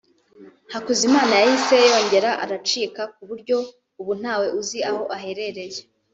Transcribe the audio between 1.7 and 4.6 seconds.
yongera aracika ku buryo ubu ntawe